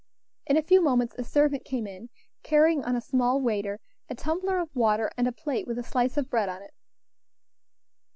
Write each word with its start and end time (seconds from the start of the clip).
In 0.47 0.57
a 0.57 0.63
few 0.63 0.81
moments 0.81 1.13
a 1.19 1.23
servant 1.23 1.63
came 1.63 1.85
in, 1.85 2.09
carrying 2.41 2.83
on 2.83 2.95
a 2.95 3.01
small 3.01 3.39
waiter 3.39 3.79
a 4.09 4.15
tumbler 4.15 4.57
of 4.57 4.75
water, 4.75 5.11
and 5.15 5.27
a 5.27 5.31
plate 5.31 5.67
with 5.67 5.77
a 5.77 5.83
slice 5.83 6.17
of 6.17 6.27
bread 6.27 6.49
on 6.49 6.63
it. 6.63 6.73